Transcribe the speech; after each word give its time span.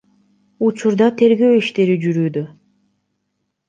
Учурда 0.67 1.11
тергөө 1.21 1.53
иштери 1.61 2.01
жүрүүдө. 2.09 2.47